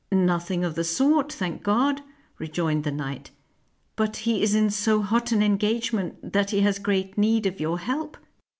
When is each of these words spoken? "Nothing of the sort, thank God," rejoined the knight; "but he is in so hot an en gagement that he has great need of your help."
"Nothing 0.11 0.63
of 0.63 0.73
the 0.73 0.83
sort, 0.83 1.31
thank 1.31 1.61
God," 1.61 2.01
rejoined 2.39 2.85
the 2.85 2.91
knight; 2.91 3.29
"but 3.95 4.17
he 4.25 4.41
is 4.41 4.55
in 4.55 4.71
so 4.71 5.03
hot 5.03 5.31
an 5.31 5.43
en 5.43 5.59
gagement 5.59 6.15
that 6.33 6.49
he 6.49 6.61
has 6.61 6.79
great 6.79 7.19
need 7.19 7.45
of 7.45 7.59
your 7.59 7.77
help." 7.77 8.17